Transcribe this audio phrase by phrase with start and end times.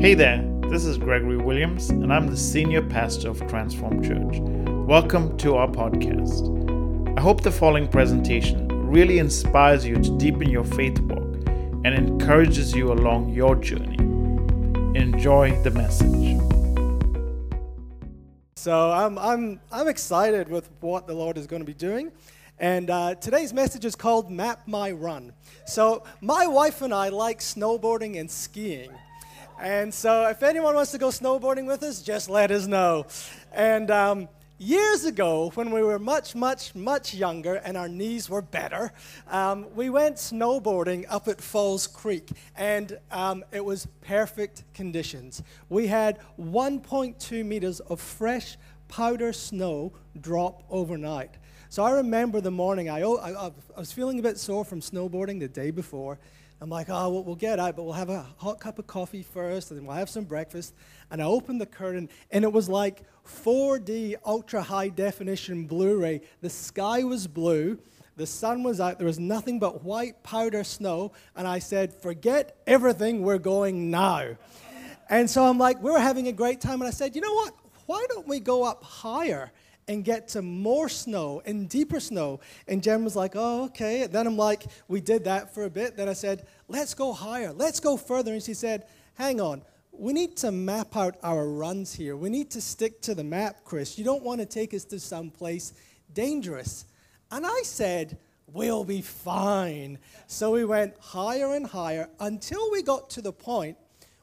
[0.00, 4.38] Hey there, this is Gregory Williams, and I'm the senior pastor of Transform Church.
[4.86, 7.18] Welcome to our podcast.
[7.18, 12.76] I hope the following presentation really inspires you to deepen your faith walk and encourages
[12.76, 13.96] you along your journey.
[14.96, 16.38] Enjoy the message.
[18.54, 22.12] So I'm, I'm, I'm excited with what the Lord is going to be doing.
[22.60, 25.32] And uh, today's message is called Map My Run.
[25.66, 28.92] So my wife and I like snowboarding and skiing.
[29.60, 33.06] And so, if anyone wants to go snowboarding with us, just let us know.
[33.52, 38.40] And um, years ago, when we were much, much, much younger and our knees were
[38.40, 38.92] better,
[39.28, 45.42] um, we went snowboarding up at Falls Creek, and um, it was perfect conditions.
[45.68, 51.30] We had 1.2 meters of fresh powder snow drop overnight.
[51.68, 55.40] So I remember the morning, I, I, I was feeling a bit sore from snowboarding
[55.40, 56.18] the day before.
[56.60, 59.22] I'm like, oh, we'll, we'll get out, but we'll have a hot cup of coffee
[59.22, 60.74] first, and then we'll have some breakfast.
[61.10, 66.20] And I opened the curtain, and it was like 4D ultra high definition Blu ray.
[66.40, 67.78] The sky was blue,
[68.16, 71.12] the sun was out, there was nothing but white powder snow.
[71.36, 74.36] And I said, forget everything, we're going now.
[75.08, 77.54] And so I'm like, we're having a great time, and I said, you know what?
[77.86, 79.52] Why don't we go up higher?
[79.88, 82.40] And get to more snow and deeper snow.
[82.66, 84.06] And Jen was like, oh, okay.
[84.06, 85.96] Then I'm like, we did that for a bit.
[85.96, 88.32] Then I said, let's go higher, let's go further.
[88.32, 92.16] And she said, hang on, we need to map out our runs here.
[92.16, 93.98] We need to stick to the map, Chris.
[93.98, 95.72] You don't want to take us to some place
[96.12, 96.84] dangerous.
[97.30, 99.98] And I said, we'll be fine.
[100.26, 103.76] So we went higher and higher until we got to the point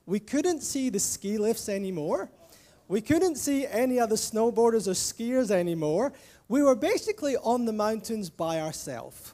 [0.06, 2.30] we couldn't see the ski lifts anymore.
[2.88, 6.14] We couldn't see any other snowboarders or skiers anymore.
[6.48, 9.34] We were basically on the mountains by ourselves.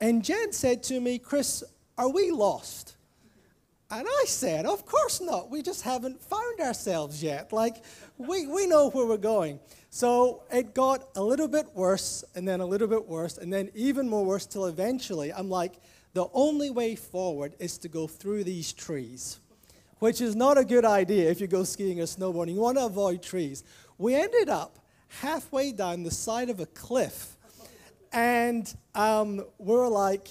[0.00, 1.62] And Jen said to me, Chris,
[1.98, 2.96] are we lost?
[3.90, 5.50] And I said, Of course not.
[5.50, 7.52] We just haven't found ourselves yet.
[7.52, 7.84] Like,
[8.16, 9.58] we, we know where we're going.
[9.90, 13.70] So it got a little bit worse, and then a little bit worse, and then
[13.74, 15.74] even more worse, till eventually I'm like,
[16.14, 19.40] the only way forward is to go through these trees
[20.00, 22.54] which is not a good idea if you go skiing or snowboarding.
[22.54, 23.62] You want to avoid trees.
[23.96, 24.78] We ended up
[25.08, 27.36] halfway down the side of a cliff,
[28.12, 30.28] and um, we were like,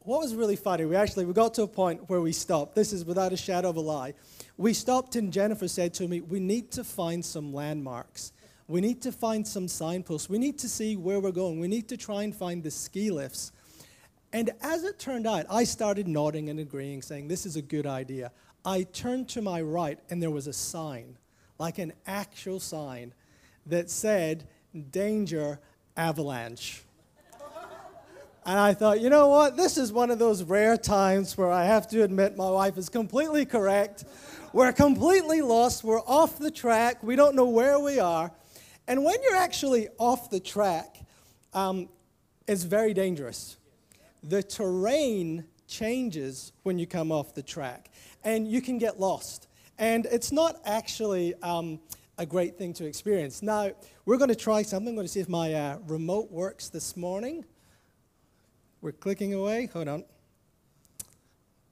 [0.00, 2.74] what was really funny, we actually we got to a point where we stopped.
[2.74, 4.12] This is without a shadow of a lie.
[4.58, 8.32] We stopped, and Jennifer said to me, We need to find some landmarks.
[8.66, 10.28] We need to find some signposts.
[10.28, 11.60] We need to see where we're going.
[11.60, 13.52] We need to try and find the ski lifts.
[14.32, 17.86] And as it turned out, I started nodding and agreeing, saying, This is a good
[17.86, 18.32] idea.
[18.64, 21.16] I turned to my right and there was a sign,
[21.58, 23.12] like an actual sign,
[23.66, 24.46] that said,
[24.90, 25.60] Danger
[25.96, 26.82] Avalanche.
[28.46, 29.56] And I thought, you know what?
[29.56, 32.90] This is one of those rare times where I have to admit my wife is
[32.90, 34.04] completely correct.
[34.52, 35.82] We're completely lost.
[35.82, 37.02] We're off the track.
[37.02, 38.30] We don't know where we are.
[38.86, 40.98] And when you're actually off the track,
[41.54, 41.88] um,
[42.46, 43.56] it's very dangerous.
[44.22, 47.90] The terrain changes when you come off the track
[48.24, 49.46] and you can get lost.
[49.78, 51.80] And it's not actually um,
[52.18, 53.42] a great thing to experience.
[53.42, 53.70] Now,
[54.06, 54.88] we're going to try something.
[54.88, 57.44] I'm going to see if my uh, remote works this morning.
[58.80, 59.68] We're clicking away.
[59.72, 60.04] Hold on.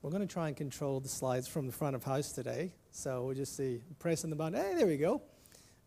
[0.03, 2.73] We're going to try and control the slides from the front of house today.
[2.91, 3.81] So we'll just see.
[3.99, 4.61] Pressing the button.
[4.61, 5.23] Hey, there we go.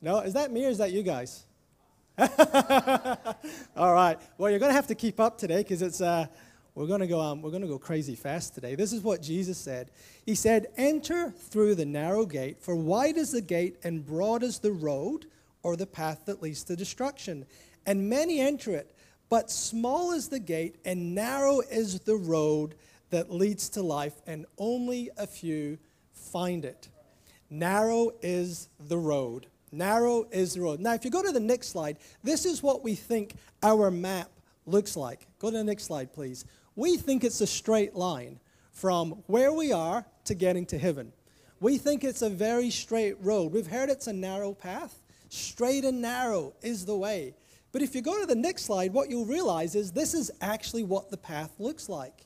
[0.01, 1.43] No, is that me or is that you guys?
[3.75, 4.17] All right.
[4.37, 6.01] Well, you're going to have to keep up today because it's.
[6.01, 6.27] Uh,
[6.75, 8.75] we're going to go um, we're going to go crazy fast today.
[8.75, 9.89] This is what Jesus said.
[10.25, 14.59] He said, "Enter through the narrow gate, for wide is the gate and broad is
[14.59, 15.25] the road
[15.63, 17.45] or the path that leads to destruction,
[17.85, 18.93] and many enter it,
[19.29, 22.75] but small is the gate and narrow is the road
[23.09, 25.77] that leads to life, and only a few
[26.11, 26.89] find it."
[27.49, 29.47] Narrow is the road.
[29.71, 30.79] Narrow is the road.
[30.79, 34.29] Now, if you go to the next slide, this is what we think our map
[34.65, 35.27] looks like.
[35.37, 36.43] Go to the next slide, please
[36.75, 38.39] we think it's a straight line
[38.71, 41.13] from where we are to getting to heaven.
[41.59, 43.53] We think it's a very straight road.
[43.53, 45.01] We've heard it's a narrow path.
[45.29, 47.33] Straight and narrow is the way.
[47.71, 50.83] But if you go to the next slide, what you'll realize is this is actually
[50.83, 52.25] what the path looks like.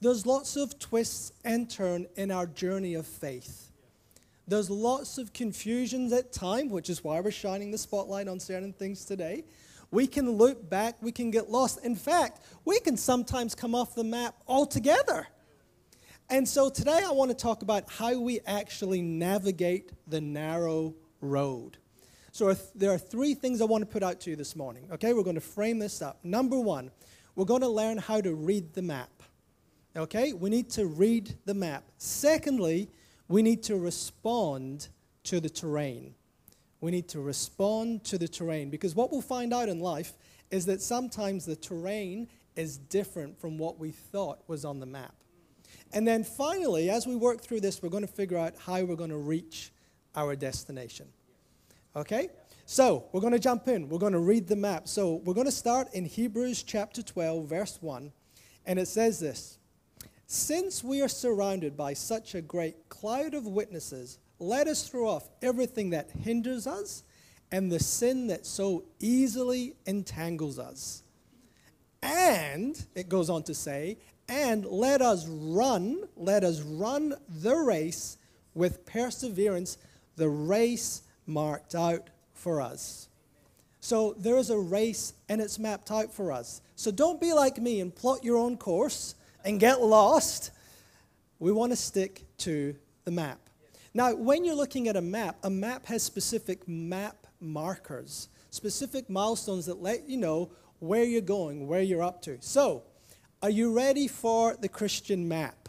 [0.00, 3.70] There's lots of twists and turns in our journey of faith.
[4.48, 8.72] There's lots of confusions at times, which is why we're shining the spotlight on certain
[8.72, 9.44] things today.
[9.92, 11.84] We can loop back, we can get lost.
[11.84, 15.28] In fact, we can sometimes come off the map altogether.
[16.30, 21.76] And so today I want to talk about how we actually navigate the narrow road.
[22.32, 24.88] So there are three things I want to put out to you this morning.
[24.92, 26.18] Okay, we're going to frame this up.
[26.24, 26.90] Number one,
[27.36, 29.10] we're going to learn how to read the map.
[29.94, 31.84] Okay, we need to read the map.
[31.98, 32.88] Secondly,
[33.28, 34.88] we need to respond
[35.24, 36.14] to the terrain.
[36.82, 40.14] We need to respond to the terrain because what we'll find out in life
[40.50, 45.14] is that sometimes the terrain is different from what we thought was on the map.
[45.92, 48.96] And then finally, as we work through this, we're going to figure out how we're
[48.96, 49.72] going to reach
[50.16, 51.06] our destination.
[51.94, 52.30] Okay?
[52.66, 53.88] So, we're going to jump in.
[53.88, 54.88] We're going to read the map.
[54.88, 58.10] So, we're going to start in Hebrews chapter 12, verse 1.
[58.66, 59.58] And it says this
[60.26, 65.28] Since we are surrounded by such a great cloud of witnesses, let us throw off
[65.40, 67.04] everything that hinders us
[67.50, 71.02] and the sin that so easily entangles us.
[72.02, 73.98] And, it goes on to say,
[74.28, 78.18] and let us run, let us run the race
[78.54, 79.78] with perseverance,
[80.16, 83.08] the race marked out for us.
[83.80, 86.60] So there is a race and it's mapped out for us.
[86.76, 90.50] So don't be like me and plot your own course and get lost.
[91.38, 92.74] We want to stick to
[93.04, 93.41] the map.
[93.94, 99.66] Now, when you're looking at a map, a map has specific map markers, specific milestones
[99.66, 102.38] that let you know where you're going, where you're up to.
[102.40, 102.84] So,
[103.42, 105.68] are you ready for the Christian map?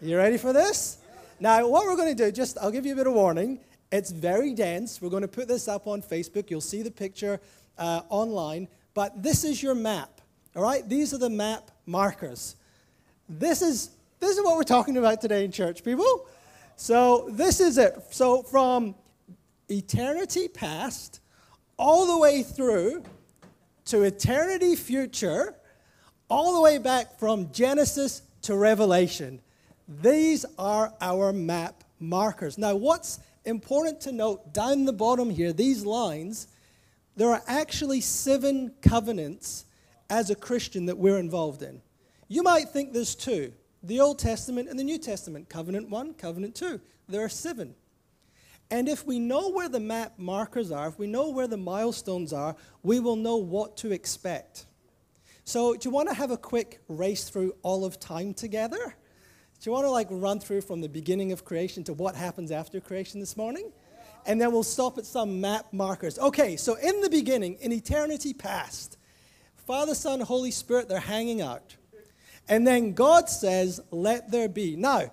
[0.00, 0.98] You ready for this?
[1.40, 3.60] Now, what we're going to do, just I'll give you a bit of warning.
[3.92, 5.02] It's very dense.
[5.02, 6.48] We're going to put this up on Facebook.
[6.48, 7.40] You'll see the picture
[7.76, 8.68] uh, online.
[8.94, 10.20] But this is your map.
[10.56, 10.88] All right?
[10.88, 12.56] These are the map markers.
[13.28, 13.90] This is,
[14.20, 16.26] this is what we're talking about today in church, people.
[16.80, 17.94] So this is it.
[18.08, 18.94] So from
[19.68, 21.20] eternity past
[21.76, 23.04] all the way through
[23.84, 25.54] to eternity future,
[26.30, 29.42] all the way back from Genesis to Revelation.
[29.88, 32.56] These are our map markers.
[32.56, 36.48] Now, what's important to note down the bottom here, these lines,
[37.14, 39.66] there are actually seven covenants
[40.08, 41.82] as a Christian that we're involved in.
[42.28, 46.54] You might think there's two the Old Testament and the New Testament, covenant one, covenant
[46.54, 46.80] two.
[47.08, 47.74] There are seven.
[48.70, 52.32] And if we know where the map markers are, if we know where the milestones
[52.32, 54.66] are, we will know what to expect.
[55.44, 58.78] So, do you want to have a quick race through all of time together?
[58.78, 62.52] Do you want to like run through from the beginning of creation to what happens
[62.52, 63.72] after creation this morning?
[64.24, 66.18] And then we'll stop at some map markers.
[66.18, 68.96] Okay, so in the beginning, in eternity past,
[69.56, 71.76] Father, Son, Holy Spirit, they're hanging out.
[72.48, 74.76] And then God says, Let there be.
[74.76, 75.12] Now,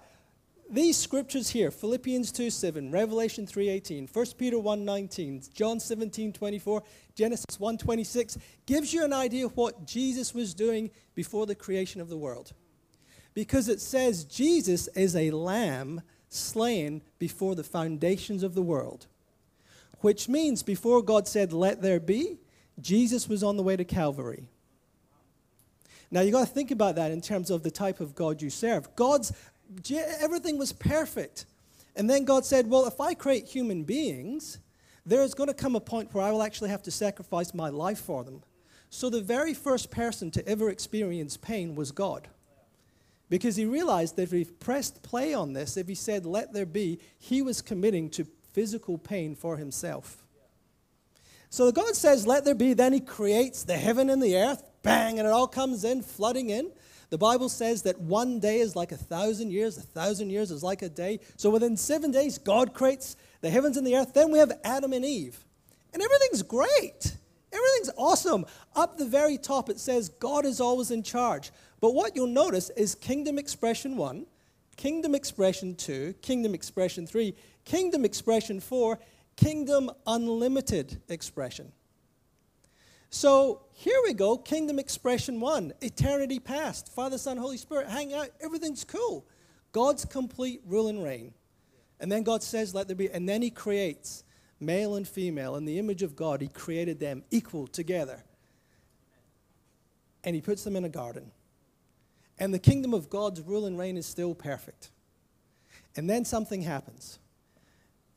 [0.69, 6.33] these scriptures here, Philippians 2 7, Revelation 3 18, 1 Peter 1 19, John 17
[6.33, 6.83] 24,
[7.15, 12.01] Genesis 1 26, gives you an idea of what Jesus was doing before the creation
[12.01, 12.53] of the world
[13.38, 19.06] because it says Jesus is a lamb slain before the foundations of the world.
[20.00, 22.39] Which means before God said, Let there be,
[22.80, 24.50] Jesus was on the way to Calvary.
[26.09, 28.50] Now you got to think about that in terms of the type of God you
[28.50, 28.95] serve.
[28.95, 29.33] God's
[30.21, 31.45] everything was perfect.
[31.95, 34.59] And then God said, Well, if I create human beings,
[35.06, 38.00] there's going to come a point where I will actually have to sacrifice my life
[38.00, 38.44] for them.
[38.89, 42.27] So the very first person to ever experience pain was God.
[43.30, 46.65] Because he realized that if he pressed play on this, if he said, let there
[46.65, 50.24] be, he was committing to physical pain for himself.
[51.50, 52.74] So God says, let there be.
[52.74, 56.49] Then he creates the heaven and the earth, bang, and it all comes in, flooding
[56.49, 56.71] in.
[57.09, 60.63] The Bible says that one day is like a thousand years, a thousand years is
[60.63, 61.19] like a day.
[61.35, 64.13] So within seven days, God creates the heavens and the earth.
[64.13, 65.44] Then we have Adam and Eve.
[65.94, 67.15] And everything's great.
[67.51, 68.45] Everything's awesome.
[68.75, 71.51] Up the very top, it says God is always in charge.
[71.79, 74.25] But what you'll notice is kingdom expression 1,
[74.75, 78.99] kingdom expression 2, kingdom expression 3, kingdom expression 4,
[79.37, 81.71] kingdom unlimited expression.
[83.09, 88.30] So here we go, kingdom expression 1, eternity past, Father, Son, Holy Spirit, hang out,
[88.42, 89.26] everything's cool.
[89.71, 91.33] God's complete rule and reign.
[91.99, 94.23] And then God says, let there be, and then He creates
[94.59, 96.42] male and female in the image of God.
[96.42, 98.23] He created them equal together.
[100.23, 101.31] And He puts them in a garden.
[102.40, 104.92] And the kingdom of God's rule and reign is still perfect.
[105.95, 107.19] And then something happens.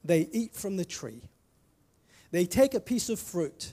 [0.05, 1.23] They eat from the tree.
[2.31, 3.73] They take a piece of fruit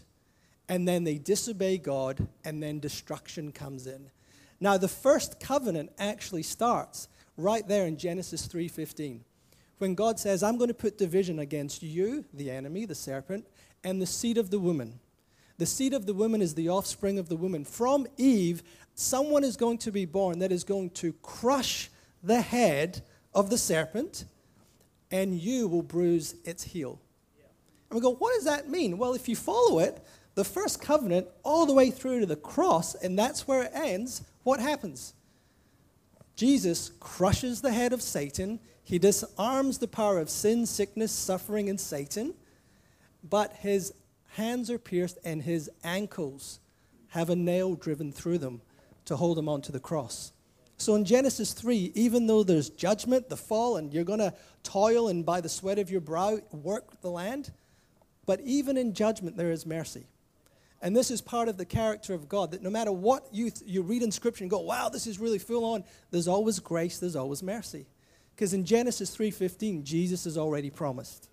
[0.70, 4.10] and then they disobey God and then destruction comes in.
[4.60, 7.08] Now the first covenant actually starts
[7.38, 9.24] right there in Genesis 3:15.
[9.78, 13.46] When God says, "I'm going to put division against you, the enemy, the serpent,
[13.84, 15.00] and the seed of the woman."
[15.58, 17.66] The seed of the woman is the offspring of the woman.
[17.66, 18.62] From Eve,
[18.94, 21.90] someone is going to be born that is going to crush
[22.24, 24.26] the head of the serpent,
[25.12, 27.00] and you will bruise its heel.
[27.90, 28.98] And we go, what does that mean?
[28.98, 30.04] Well, if you follow it,
[30.38, 34.22] the first covenant all the way through to the cross, and that's where it ends,
[34.44, 35.16] what happens?
[36.36, 41.80] Jesus crushes the head of Satan, He disarms the power of sin, sickness, suffering, and
[41.80, 42.36] Satan,
[43.28, 43.96] but his
[44.34, 46.60] hands are pierced and his ankles
[47.08, 48.62] have a nail driven through them
[49.06, 50.34] to hold him onto the cross.
[50.78, 55.08] So in Genesis 3, even though there's judgment, the fall, and you're going to toil
[55.08, 57.52] and by the sweat of your brow work the land,
[58.28, 60.06] but even in judgment, there is mercy.
[60.82, 63.70] And this is part of the character of God that no matter what you, th-
[63.70, 67.00] you read in Scripture and go, wow, this is really full on, there's always grace,
[67.00, 67.88] there's always mercy.
[68.36, 71.30] Because in Genesis 3.15, Jesus has already promised.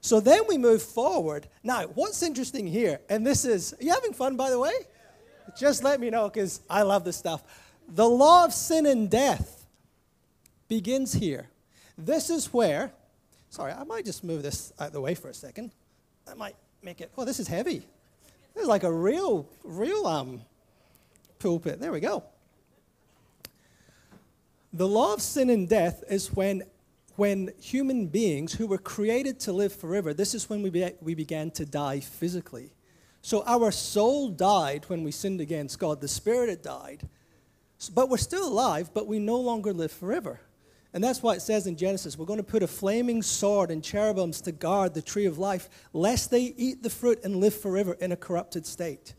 [0.00, 1.48] So then we move forward.
[1.64, 4.72] Now, what's interesting here, and this is, are you having fun, by the way?
[5.58, 7.42] Just let me know, because I love this stuff.
[7.88, 9.66] The law of sin and death
[10.68, 11.48] begins here.
[11.98, 12.92] This is where,
[13.50, 15.72] sorry, I might just move this out of the way for a second.
[16.26, 17.86] That might make it, oh, this is heavy.
[18.56, 20.40] Is like a real, real um,
[21.38, 21.80] pulpit.
[21.80, 22.24] There we go.
[24.72, 26.62] The law of sin and death is when,
[27.16, 31.14] when human beings who were created to live forever, this is when we, be, we
[31.14, 32.72] began to die physically.
[33.22, 37.08] So our soul died when we sinned against God, the spirit had died.
[37.92, 40.40] But we're still alive, but we no longer live forever.
[40.94, 43.82] And that's why it says in Genesis, we're going to put a flaming sword and
[43.82, 47.94] cherubims to guard the tree of life, lest they eat the fruit and live forever
[47.94, 49.14] in a corrupted state.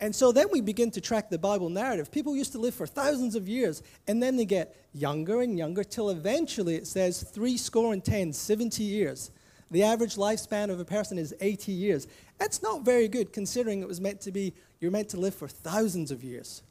[0.00, 2.12] And so then we begin to track the Bible narrative.
[2.12, 5.82] People used to live for thousands of years, and then they get younger and younger
[5.82, 9.30] till eventually it says three score and ten, 70 years.
[9.70, 12.06] The average lifespan of a person is 80 years.
[12.36, 15.48] That's not very good considering it was meant to be, you're meant to live for
[15.48, 16.62] thousands of years.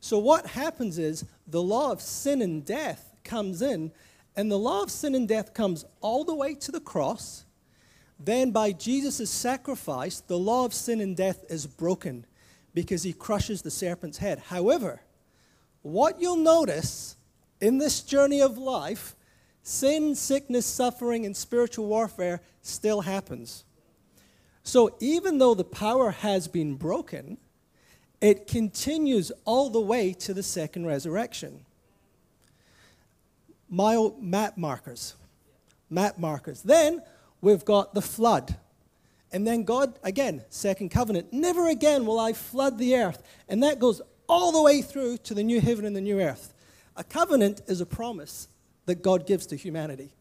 [0.00, 3.92] So what happens is the law of sin and death comes in,
[4.34, 7.44] and the law of sin and death comes all the way to the cross.
[8.18, 12.24] Then, by Jesus' sacrifice, the law of sin and death is broken
[12.72, 14.38] because he crushes the serpent's head.
[14.38, 15.02] However,
[15.82, 17.16] what you'll notice
[17.60, 19.14] in this journey of life,
[19.62, 23.64] sin, sickness, suffering, and spiritual warfare still happens.
[24.62, 27.38] So, even though the power has been broken,
[28.20, 31.65] it continues all the way to the second resurrection.
[33.68, 35.14] Mile map markers.
[35.90, 36.62] Map markers.
[36.62, 37.02] Then
[37.40, 38.56] we've got the flood.
[39.32, 43.22] And then God, again, second covenant, never again will I flood the earth.
[43.48, 46.54] And that goes all the way through to the new heaven and the new earth.
[46.96, 48.48] A covenant is a promise
[48.86, 50.12] that God gives to humanity.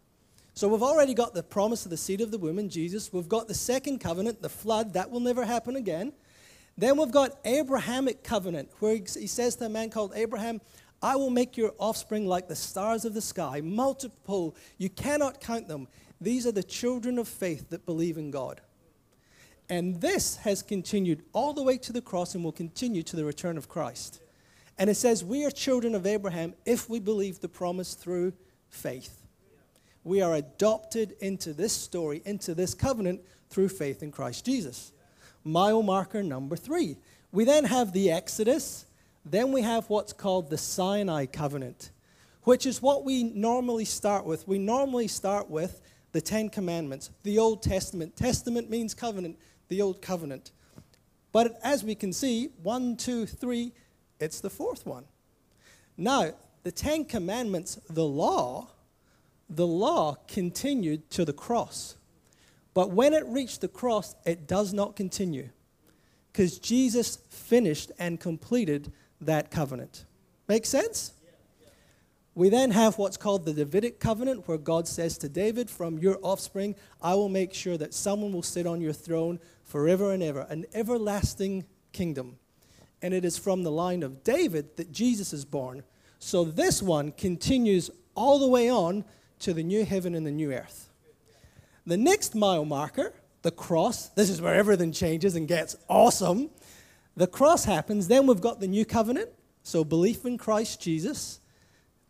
[0.54, 3.12] So we've already got the promise of the seed of the woman, Jesus.
[3.12, 6.14] We've got the second covenant, the flood, that will never happen again.
[6.78, 10.62] Then we've got Abrahamic covenant, where he says to a man called Abraham,
[11.06, 14.56] I will make your offspring like the stars of the sky, multiple.
[14.80, 15.88] You cannot count them.
[16.20, 18.60] These are the children of faith that believe in God.
[19.70, 23.24] And this has continued all the way to the cross and will continue to the
[23.24, 24.20] return of Christ.
[24.80, 28.34] And it says, We are children of Abraham if we believe the promise through
[28.70, 29.22] faith.
[30.04, 33.22] We are adopted into this story, into this covenant
[33.52, 34.92] through faith in Christ Jesus
[35.46, 36.98] mile marker number three.
[37.32, 38.86] We then have the Exodus.
[39.26, 41.90] Then we have what's called the Sinai covenant,
[42.44, 44.48] which is what we normally start with.
[44.48, 48.16] We normally start with the Ten Commandments, the Old Testament.
[48.16, 50.52] Testament means covenant, the Old Covenant.
[51.32, 53.74] But as we can see, one, two, three,
[54.20, 55.06] it's the fourth one.
[55.98, 58.70] Now, the Ten Commandments, the law,
[59.50, 61.98] the law continued to the cross.
[62.74, 65.50] But when it reached the cross, it does not continue
[66.32, 68.92] because Jesus finished and completed
[69.26, 70.06] that covenant.
[70.48, 71.14] Make sense?
[72.36, 76.20] We then have what's called the Davidic covenant, where God says to David, From your
[76.22, 80.46] offspring, I will make sure that someone will sit on your throne forever and ever,
[80.50, 81.64] an everlasting
[81.94, 82.38] kingdom.
[83.02, 85.84] And it is from the line of David that Jesus is born.
[86.20, 89.06] So this one continues all the way on
[89.40, 90.90] to the new heaven and the new earth.
[91.86, 93.14] The next mile marker,
[93.44, 96.50] the cross, this is where everything changes and gets awesome.
[97.16, 99.30] The cross happens, then we've got the new covenant.
[99.64, 101.40] So belief in Christ Jesus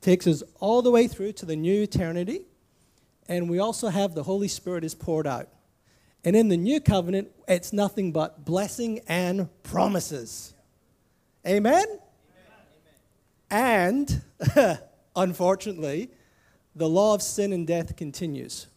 [0.02, 2.46] takes us all the way through to the new eternity.
[3.28, 5.50] And we also have the Holy Spirit is poured out.
[6.24, 10.54] And in the new covenant, it's nothing but blessing and promises.
[11.46, 11.86] Amen?
[13.52, 14.22] Amen.
[14.58, 14.80] And,
[15.16, 16.10] unfortunately,
[16.76, 18.68] the law of sin and death continues.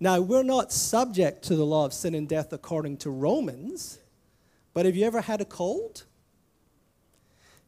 [0.00, 4.00] Now, we're not subject to the law of sin and death according to Romans,
[4.74, 6.04] but have you ever had a cold?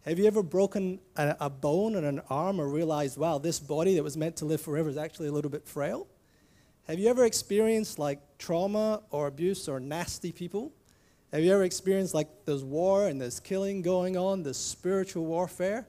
[0.04, 3.94] Have you ever broken a, a bone and an arm or realized, wow, this body
[3.94, 6.06] that was meant to live forever is actually a little bit frail?
[6.86, 10.72] Have you ever experienced like trauma or abuse or nasty people?
[11.32, 15.88] Have you ever experienced like there's war and there's killing going on, there's spiritual warfare?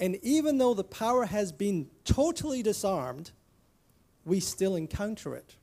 [0.00, 3.32] And even though the power has been totally disarmed,
[4.24, 5.56] we still encounter it.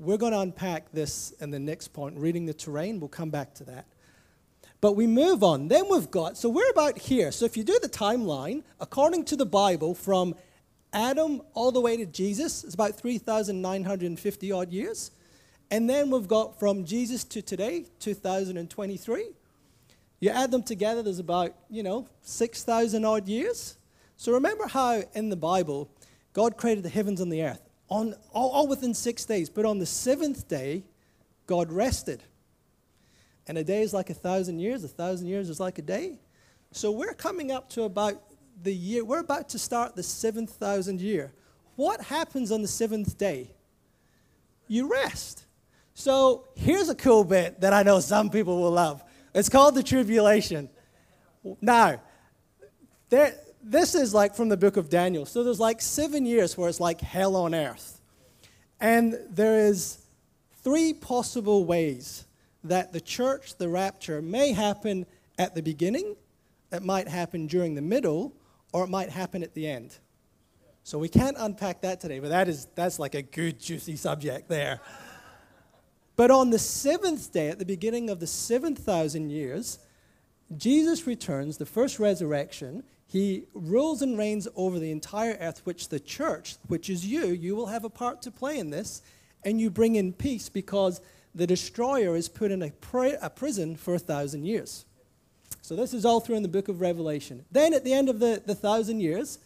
[0.00, 2.98] We're going to unpack this in the next point, reading the terrain.
[2.98, 3.86] We'll come back to that.
[4.80, 5.68] But we move on.
[5.68, 7.30] Then we've got, so we're about here.
[7.32, 10.34] So if you do the timeline, according to the Bible, from
[10.92, 15.10] Adam all the way to Jesus, it's about 3,950 odd years.
[15.70, 19.28] And then we've got from Jesus to today, 2023.
[20.20, 23.76] You add them together, there's about, you know, 6,000 odd years.
[24.16, 25.88] So remember how in the Bible,
[26.32, 29.48] God created the heavens and the earth on, all, all within six days.
[29.48, 30.84] But on the seventh day,
[31.46, 32.22] God rested.
[33.46, 36.18] And a day is like a thousand years, a thousand years is like a day.
[36.72, 38.22] So we're coming up to about
[38.62, 41.32] the year, we're about to start the seventh thousand year.
[41.76, 43.50] What happens on the seventh day?
[44.68, 45.44] You rest.
[45.94, 49.04] So here's a cool bit that I know some people will love.
[49.34, 50.68] It's called the tribulation.
[51.60, 52.00] Now,
[53.10, 55.24] there, this is like from the book of Daniel.
[55.24, 58.00] So there's like seven years where it's like hell on earth.
[58.80, 60.04] And there is
[60.62, 62.26] three possible ways
[62.62, 65.06] that the church, the rapture, may happen
[65.38, 66.16] at the beginning,
[66.70, 68.34] it might happen during the middle,
[68.72, 69.98] or it might happen at the end.
[70.82, 74.48] So we can't unpack that today, but that is that's like a good juicy subject
[74.48, 74.80] there.
[76.16, 79.78] But on the seventh day, at the beginning of the seven thousand years,
[80.56, 86.00] Jesus returns, the first resurrection, he rules and reigns over the entire earth, which the
[86.00, 89.02] church, which is you, you will have a part to play in this,
[89.44, 91.00] and you bring in peace because
[91.32, 92.72] the destroyer is put in a,
[93.22, 94.84] a prison for a thousand years.
[95.62, 97.44] So this is all through in the book of Revelation.
[97.52, 99.38] Then at the end of the, the thousand years,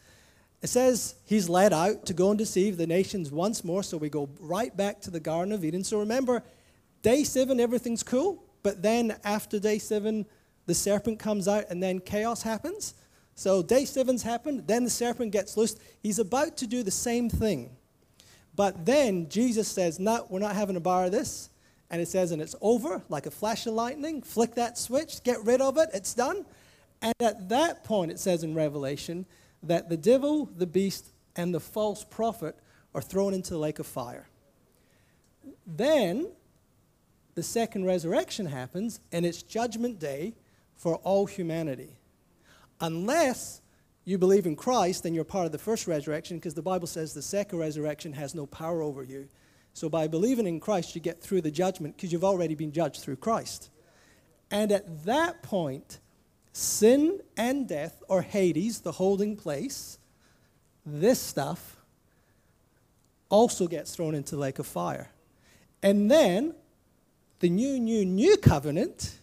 [0.63, 3.83] it says he's led out to go and deceive the nations once more.
[3.83, 5.85] So we go right back to the Garden of Eden.
[5.85, 6.43] So remember,
[7.03, 8.43] day seven, everything's cool.
[8.63, 10.25] But then after day seven,
[10.65, 12.95] the serpent comes out and then chaos happens.
[13.39, 15.79] So day seven's happened, then the serpent gets loosed.
[16.03, 17.71] He's about to do the same thing.
[18.57, 21.49] But then Jesus says, No, we're not having a bar of this.
[21.89, 24.23] And it says, and it's over like a flash of lightning.
[24.23, 26.45] Flick that switch, get rid of it, it's done.
[27.01, 29.25] And at that point, it says in Revelation
[29.63, 32.57] that the devil, the beast, and the false prophet
[32.93, 34.27] are thrown into the lake of fire.
[35.65, 36.29] Then
[37.37, 40.35] the second resurrection happens, and it's judgment day
[40.75, 41.98] for all humanity
[42.81, 43.61] unless
[44.05, 47.13] you believe in Christ, then you're part of the first resurrection because the Bible says
[47.13, 49.29] the second resurrection has no power over you.
[49.75, 53.03] So by believing in Christ, you get through the judgment because you've already been judged
[53.03, 53.71] through Christ.
[54.51, 55.99] And at that point,
[56.53, 59.99] sin and death, or Hades, the holding place,
[60.87, 61.77] this stuff
[63.29, 65.11] also gets thrown into the lake of fire.
[65.83, 66.55] And then
[67.41, 69.19] the new, new, new covenant,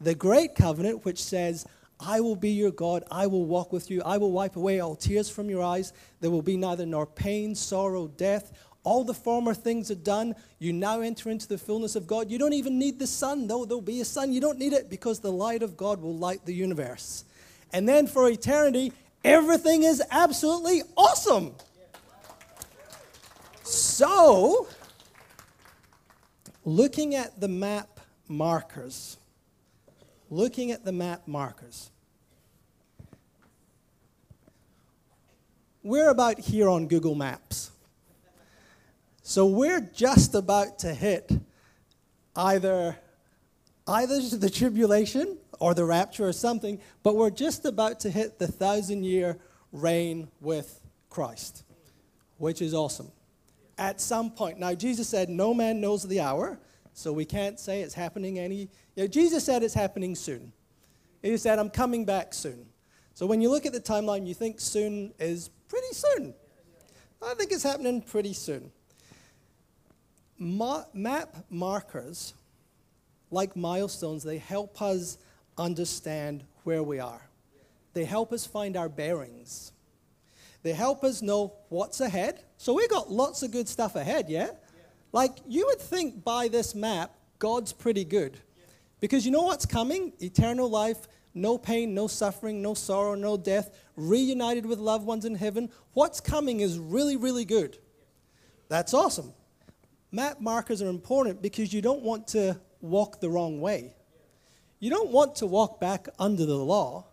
[0.00, 1.66] the great covenant, which says,
[2.00, 3.04] I will be your God.
[3.10, 4.02] I will walk with you.
[4.02, 5.92] I will wipe away all tears from your eyes.
[6.20, 8.52] There will be neither nor pain, sorrow, death.
[8.82, 10.34] All the former things are done.
[10.58, 12.30] You now enter into the fullness of God.
[12.30, 14.32] You don't even need the sun, though there'll be a sun.
[14.32, 17.24] You don't need it because the light of God will light the universe.
[17.72, 21.54] And then for eternity, everything is absolutely awesome.
[23.62, 24.66] So,
[26.64, 29.18] looking at the map markers,
[30.30, 31.89] looking at the map markers.
[35.82, 37.70] We're about here on Google Maps.
[39.22, 41.30] So we're just about to hit
[42.36, 42.96] either
[43.88, 48.46] either the tribulation or the rapture or something, but we're just about to hit the
[48.46, 49.38] thousand year
[49.72, 51.64] reign with Christ,
[52.36, 53.10] which is awesome.
[53.78, 54.58] At some point.
[54.58, 56.58] Now Jesus said, No man knows the hour,
[56.92, 58.68] so we can't say it's happening any.
[58.96, 60.52] You know, Jesus said it's happening soon.
[61.22, 62.66] He said, I'm coming back soon.
[63.14, 66.34] So when you look at the timeline, you think soon is pretty soon.
[67.22, 68.72] I think it's happening pretty soon.
[70.36, 72.34] Ma- map markers,
[73.30, 75.16] like milestones, they help us
[75.56, 77.22] understand where we are.
[77.92, 79.72] They help us find our bearings.
[80.62, 82.40] They help us know what's ahead.
[82.56, 84.50] So we got lots of good stuff ahead, yeah?
[85.12, 88.38] Like, you would think by this map, God's pretty good.
[89.00, 90.12] Because you know what's coming?
[90.20, 95.34] Eternal life, no pain, no suffering, no sorrow, no death, reunited with loved ones in
[95.34, 95.70] heaven.
[95.92, 97.78] What's coming is really, really good.
[98.68, 99.32] That's awesome.
[100.12, 103.94] Map markers are important because you don't want to walk the wrong way.
[104.80, 107.06] You don't want to walk back under the law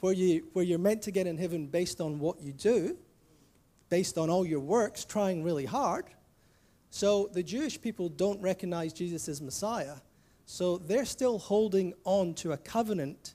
[0.00, 2.96] where, you, where you're meant to get in heaven based on what you do,
[3.88, 6.06] based on all your works, trying really hard.
[6.90, 9.96] So the Jewish people don't recognize Jesus as Messiah.
[10.44, 13.34] So they're still holding on to a covenant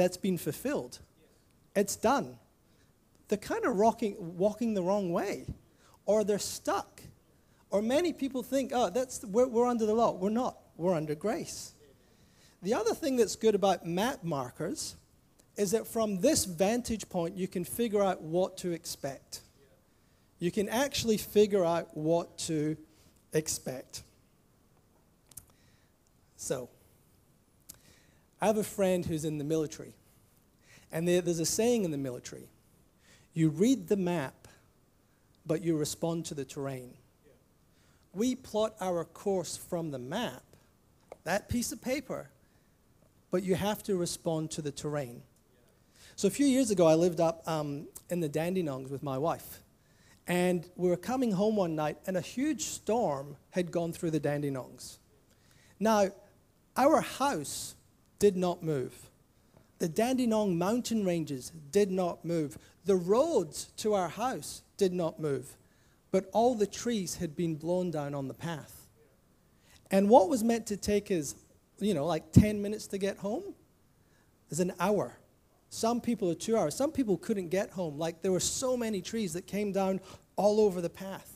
[0.00, 0.98] that's been fulfilled.
[1.76, 2.38] It's done.
[3.28, 5.46] They're kind of rocking, walking the wrong way.
[6.10, 7.00] or they're stuck.
[7.70, 10.10] Or many people think, oh, that's, we're, we're under the law.
[10.10, 11.74] We're not, we're under grace.
[12.62, 14.96] The other thing that's good about map markers
[15.56, 19.42] is that from this vantage point, you can figure out what to expect.
[20.40, 22.76] You can actually figure out what to
[23.32, 24.02] expect.
[26.36, 26.70] So,
[28.40, 29.94] I have a friend who's in the military,
[30.90, 32.48] and there, there's a saying in the military
[33.32, 34.48] you read the map,
[35.46, 36.94] but you respond to the terrain.
[38.12, 40.42] We plot our course from the map,
[41.24, 42.28] that piece of paper,
[43.30, 45.22] but you have to respond to the terrain.
[46.16, 49.60] So a few years ago, I lived up um, in the Dandenongs with my wife.
[50.26, 54.20] And we were coming home one night, and a huge storm had gone through the
[54.20, 54.98] Dandenongs.
[55.78, 56.10] Now,
[56.76, 57.74] our house
[58.20, 59.10] did not move.
[59.80, 62.56] The Dandenong mountain ranges did not move.
[62.84, 65.56] The roads to our house did not move.
[66.12, 68.86] But all the trees had been blown down on the path.
[69.90, 71.34] And what was meant to take us,
[71.78, 73.42] you know, like 10 minutes to get home
[74.50, 75.16] is an hour.
[75.70, 76.74] Some people are two hours.
[76.74, 77.96] Some people couldn't get home.
[77.98, 80.00] Like there were so many trees that came down
[80.36, 81.29] all over the path.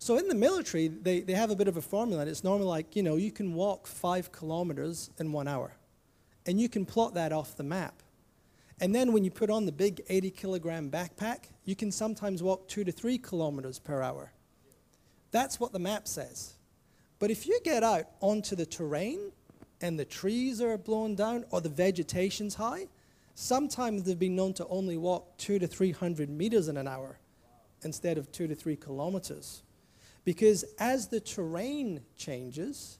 [0.00, 2.22] So in the military, they, they have a bit of a formula.
[2.22, 5.74] And it's normally like, you know, you can walk five kilometers in one hour.
[6.46, 8.02] And you can plot that off the map.
[8.80, 12.66] And then when you put on the big 80 kilogram backpack, you can sometimes walk
[12.66, 14.32] two to three kilometers per hour.
[15.32, 16.54] That's what the map says.
[17.18, 19.32] But if you get out onto the terrain
[19.82, 22.86] and the trees are blown down or the vegetation's high,
[23.34, 27.18] sometimes they've been known to only walk two to three hundred meters in an hour
[27.82, 29.62] instead of two to three kilometers.
[30.24, 32.98] Because as the terrain changes,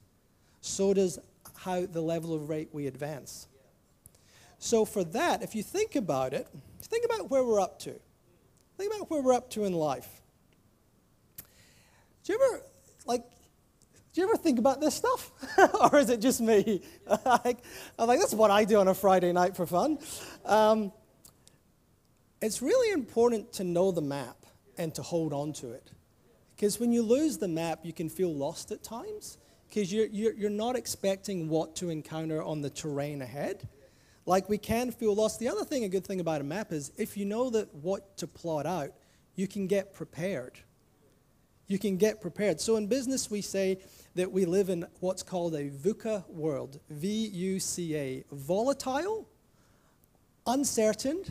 [0.60, 1.18] so does
[1.56, 3.46] how the level of rate we advance.
[4.58, 6.46] So for that, if you think about it,
[6.82, 7.94] think about where we're up to.
[8.76, 10.20] Think about where we're up to in life.
[12.24, 12.62] Do you ever
[13.06, 13.24] like
[14.12, 15.30] do you ever think about this stuff?
[15.92, 16.82] or is it just me?
[17.26, 19.98] I'm like, that's what I do on a Friday night for fun.
[20.44, 20.92] Um,
[22.42, 24.36] it's really important to know the map
[24.76, 25.92] and to hold on to it.
[26.60, 30.34] Because when you lose the map, you can feel lost at times because you're, you're,
[30.34, 33.66] you're not expecting what to encounter on the terrain ahead.
[34.26, 35.40] Like we can feel lost.
[35.40, 38.18] The other thing, a good thing about a map is if you know that what
[38.18, 38.90] to plot out,
[39.36, 40.58] you can get prepared.
[41.66, 42.60] You can get prepared.
[42.60, 43.78] So in business, we say
[44.14, 49.26] that we live in what's called a VUCA world V U C A volatile,
[50.46, 51.24] uncertain,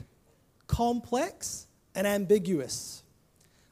[0.65, 3.03] complex, and ambiguous.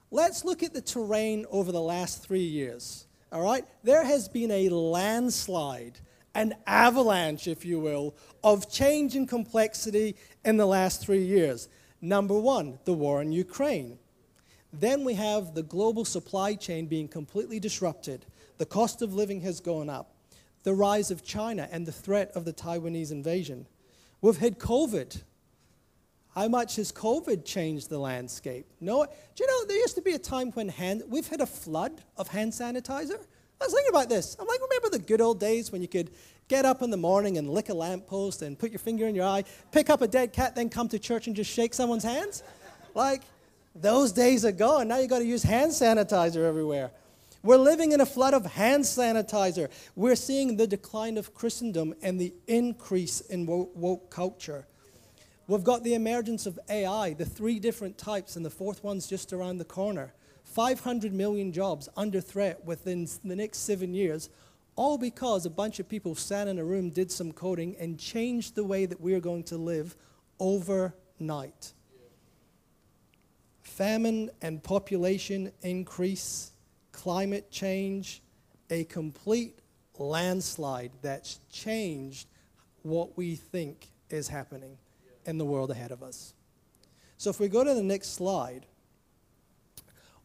[0.10, 3.08] Let's look at the terrain over the last three years.
[3.32, 3.66] All right?
[3.84, 6.00] There has been a landslide,
[6.34, 10.16] an avalanche, if you will, of change and complexity
[10.46, 11.68] in the last three years.
[12.02, 14.00] Number one, the war in Ukraine.
[14.72, 18.26] Then we have the global supply chain being completely disrupted.
[18.60, 20.14] The cost of living has gone up.
[20.64, 23.68] The rise of China and the threat of the Taiwanese invasion.
[24.22, 25.22] We've had COVID.
[26.38, 28.68] How much has COVID changed the landscape?
[28.80, 31.48] No, do you know there used to be a time when hand, we've had a
[31.48, 33.18] flood of hand sanitizer.
[33.60, 34.38] I was thinking about this.
[34.40, 36.12] I'm like, remember the good old days when you could
[36.48, 39.26] get up in the morning and lick a lamppost and put your finger in your
[39.26, 42.44] eye, pick up a dead cat, then come to church and just shake someone's hands?
[42.94, 43.24] Like,
[43.74, 44.90] those days are gone.
[44.90, 46.92] Now you've got to use hand sanitizer everywhere.
[47.42, 49.70] We're living in a flood of hand sanitizer.
[49.96, 54.68] We're seeing the decline of Christendom and the increase in woke, woke culture.
[55.50, 59.32] We've got the emergence of AI, the three different types, and the fourth one's just
[59.32, 60.14] around the corner.
[60.44, 64.30] 500 million jobs under threat within the next seven years,
[64.76, 68.56] all because a bunch of people sat in a room, did some coding, and changed
[68.56, 69.96] the way that we're going to live
[70.38, 71.74] overnight.
[73.62, 76.52] Famine and population increase,
[76.92, 78.22] climate change,
[78.70, 79.60] a complete
[79.98, 82.28] landslide that's changed
[82.82, 84.78] what we think is happening
[85.28, 86.34] in the world ahead of us.
[87.18, 88.66] So if we go to the next slide,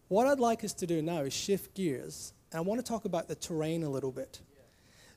[0.08, 3.04] what I'd like us to do now is shift gears, and I want to talk
[3.04, 4.40] about the terrain a little bit.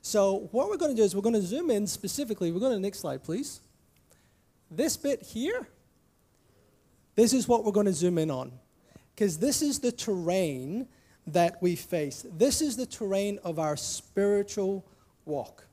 [0.02, 2.52] So what we're going to do is we're going to zoom in specifically.
[2.52, 3.60] We're going to the next slide, please.
[4.70, 5.68] This bit here,
[7.14, 8.52] this is what we're going to zoom in on.
[9.14, 10.88] Because this is the terrain
[11.26, 12.24] that we face.
[12.36, 14.86] This is the terrain of our spiritual
[15.24, 15.66] walk.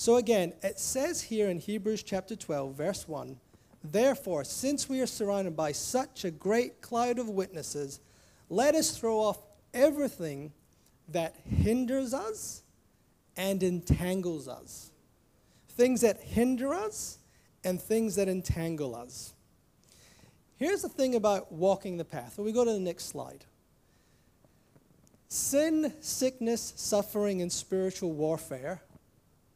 [0.00, 3.36] So again, it says here in Hebrews chapter 12, verse 1
[3.84, 8.00] Therefore, since we are surrounded by such a great cloud of witnesses,
[8.48, 9.42] let us throw off
[9.74, 10.52] everything
[11.08, 12.62] that hinders us
[13.36, 14.90] and entangles us.
[15.68, 17.18] Things that hinder us
[17.62, 19.34] and things that entangle us.
[20.56, 22.38] Here's the thing about walking the path.
[22.38, 23.44] Well, we go to the next slide.
[25.28, 28.80] Sin, sickness, suffering, and spiritual warfare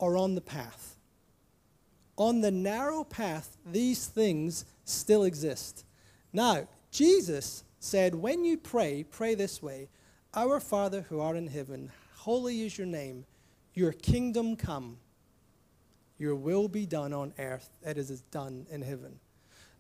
[0.01, 0.97] are on the path.
[2.17, 5.85] On the narrow path, these things still exist.
[6.33, 9.89] Now, Jesus said, When you pray, pray this way
[10.35, 13.25] Our Father who art in heaven, holy is your name,
[13.75, 14.99] your kingdom come,
[16.19, 19.19] your will be done on earth as it is done in heaven.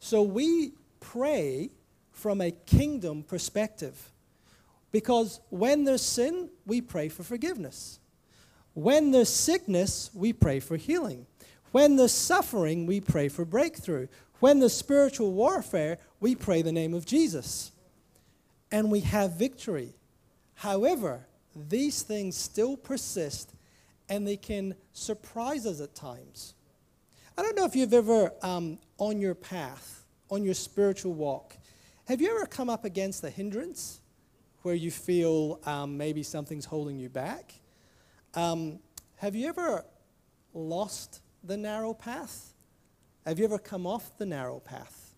[0.00, 1.70] So we pray
[2.10, 4.10] from a kingdom perspective.
[4.92, 7.98] Because when there's sin, we pray for forgiveness.
[8.74, 11.26] When there's sickness, we pray for healing.
[11.72, 14.08] When there's suffering, we pray for breakthrough.
[14.40, 17.72] When there's spiritual warfare, we pray the name of Jesus.
[18.70, 19.94] And we have victory.
[20.54, 23.54] However, these things still persist
[24.08, 26.54] and they can surprise us at times.
[27.38, 31.56] I don't know if you've ever, um, on your path, on your spiritual walk,
[32.06, 34.00] have you ever come up against a hindrance
[34.62, 37.54] where you feel um, maybe something's holding you back?
[38.34, 38.80] Um,
[39.16, 39.84] have you ever
[40.52, 42.54] lost the narrow path?
[43.24, 45.14] Have you ever come off the narrow path?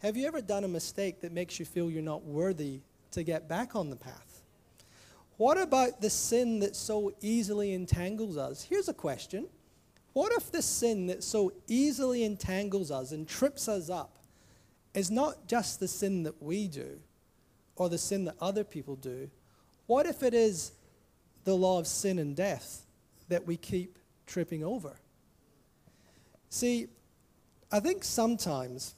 [0.00, 2.80] Have you ever done a mistake that makes you feel you're not worthy
[3.12, 4.42] to get back on the path?
[5.36, 8.62] What about the sin that so easily entangles us?
[8.62, 9.48] Here's a question
[10.12, 14.18] What if the sin that so easily entangles us and trips us up
[14.94, 16.98] is not just the sin that we do
[17.76, 19.30] or the sin that other people do.
[19.86, 20.72] What if it is
[21.46, 22.84] the law of sin and death
[23.28, 24.98] that we keep tripping over?
[26.50, 26.88] See,
[27.72, 28.94] I think sometimes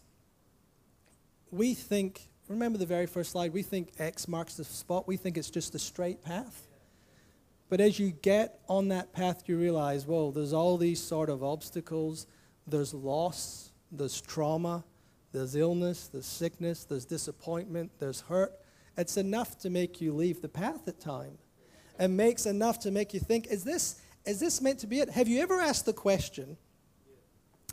[1.51, 5.37] we think, remember the very first slide, we think X marks the spot, we think
[5.39, 6.67] it's just a straight path.
[7.69, 11.45] But as you get on that path, you realize, whoa, there's all these sort of
[11.45, 12.27] obstacles,
[12.67, 14.85] there's loss, there's trauma,
[15.33, 18.53] there's illness, there's sickness, there's disappointment, there's hurt.
[18.97, 21.37] It's enough to make you leave the path at time.
[21.99, 25.11] And makes enough to make you think, is this, is this meant to be it?
[25.11, 26.57] Have you ever asked the question?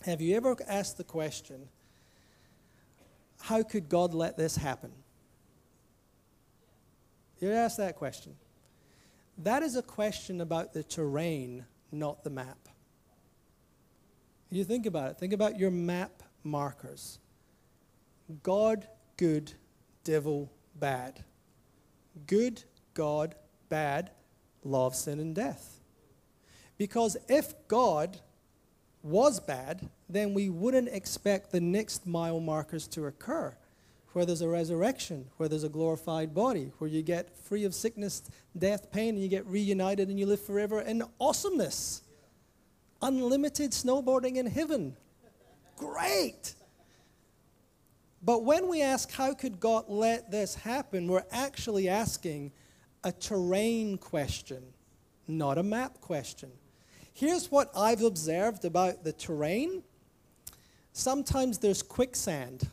[0.05, 1.67] Have you ever asked the question,
[3.41, 4.91] how could God let this happen?
[7.39, 8.35] You ask that question.
[9.39, 12.57] That is a question about the terrain, not the map.
[14.49, 15.17] You think about it.
[15.17, 17.19] Think about your map markers.
[18.43, 19.53] God, good,
[20.03, 21.23] devil, bad.
[22.27, 23.35] Good, God,
[23.69, 24.11] bad,
[24.63, 25.79] love, sin, and death.
[26.77, 28.17] Because if God
[29.01, 33.55] was bad, then we wouldn't expect the next mile markers to occur,
[34.13, 38.23] where there's a resurrection, where there's a glorified body, where you get free of sickness,
[38.57, 42.01] death, pain, and you get reunited and you live forever in awesomeness.
[43.01, 44.95] Unlimited snowboarding in heaven.
[45.77, 46.55] Great.
[48.23, 52.51] But when we ask, how could God let this happen, we're actually asking
[53.05, 54.63] a terrain question,
[55.27, 56.51] not a map question.
[57.13, 59.83] Here's what I've observed about the terrain
[60.91, 62.69] sometimes there's quicksand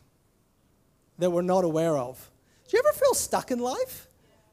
[1.18, 2.30] that we're not aware of.
[2.68, 4.08] Do you ever feel stuck in life?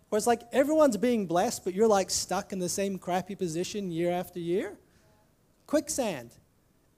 [0.09, 3.91] Where it's like everyone's being blessed, but you're like stuck in the same crappy position
[3.91, 4.77] year after year?
[5.65, 6.31] Quicksand.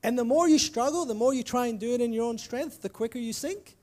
[0.02, 2.38] And the more you struggle, the more you try and do it in your own
[2.38, 3.76] strength, the quicker you sink.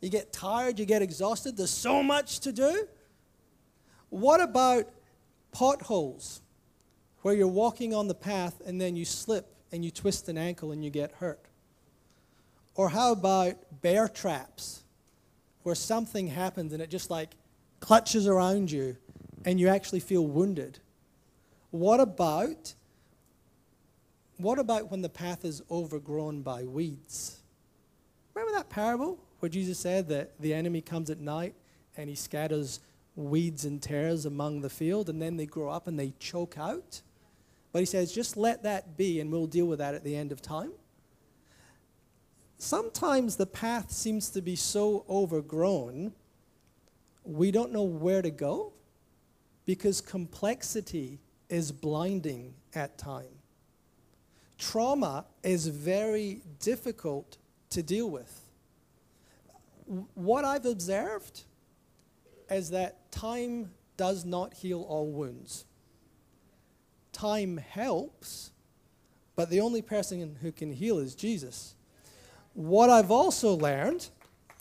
[0.00, 2.86] You get tired, you get exhausted, there's so much to do.
[4.16, 4.88] What about
[5.52, 6.40] potholes
[7.22, 10.72] where you're walking on the path and then you slip and you twist an ankle
[10.72, 11.44] and you get hurt?
[12.74, 14.84] Or how about bear traps
[15.64, 17.30] where something happens and it just like
[17.80, 18.96] clutches around you
[19.44, 20.78] and you actually feel wounded?
[21.70, 22.74] What about
[24.38, 27.40] what about when the path is overgrown by weeds?
[28.34, 29.18] Remember that parable?
[29.40, 31.54] where Jesus said that the enemy comes at night
[31.96, 32.80] and he scatters
[33.16, 37.00] weeds and tares among the field, and then they grow up and they choke out.
[37.72, 40.32] But he says, just let that be, and we'll deal with that at the end
[40.32, 40.72] of time.
[42.58, 46.12] Sometimes the path seems to be so overgrown,
[47.24, 48.72] we don't know where to go
[49.66, 53.24] because complexity is blinding at time.
[54.58, 57.36] Trauma is very difficult
[57.70, 58.46] to deal with
[60.14, 61.42] what I've observed
[62.50, 65.64] is that time does not heal all wounds.
[67.12, 68.50] Time helps,
[69.34, 71.74] but the only person who can heal is Jesus.
[72.52, 74.08] What I've also learned,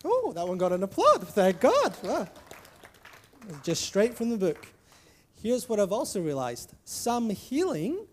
[0.06, 2.30] oh, that one got an applaud, thank God.
[3.64, 4.68] Just straight from the book.
[5.44, 8.08] Here's what I've also realized some healing,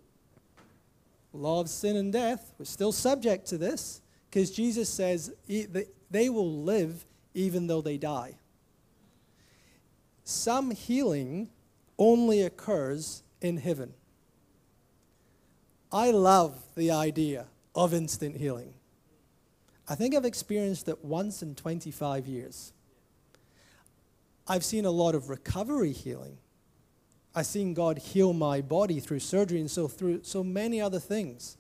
[1.32, 5.32] law of sin and death, we're still subject to this, because Jesus says
[6.10, 8.34] they will live even though they die.
[10.24, 11.50] Some healing
[11.98, 13.94] only occurs in heaven.
[15.90, 18.74] I love the idea of instant healing.
[19.88, 22.72] I think I've experienced it once in 25 years.
[24.46, 26.38] I've seen a lot of recovery healing.
[27.34, 31.56] I've seen God heal my body through surgery and so through so many other things.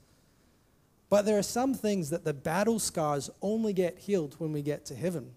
[1.08, 4.86] But there are some things that the battle scars only get healed when we get
[4.86, 5.32] to heaven.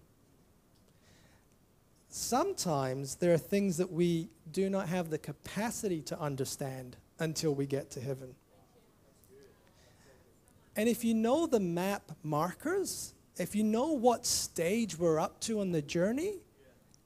[2.18, 7.66] Sometimes there are things that we do not have the capacity to understand until we
[7.66, 8.34] get to heaven.
[10.76, 15.60] And if you know the map markers, if you know what stage we're up to
[15.60, 16.36] on the journey,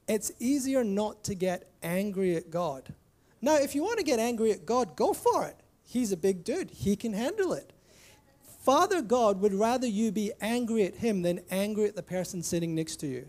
[0.07, 2.93] it's easier not to get angry at God.
[3.41, 5.57] Now, if you want to get angry at God, go for it.
[5.83, 7.73] He's a big dude, he can handle it.
[8.61, 12.73] Father God would rather you be angry at him than angry at the person sitting
[12.73, 13.27] next to you.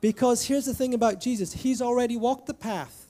[0.00, 3.06] Because here's the thing about Jesus He's already walked the path.